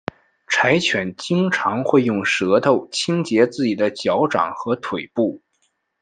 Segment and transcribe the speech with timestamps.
[0.47, 5.43] 柴犬经常会用舌头清洁自己的脚掌和腿部。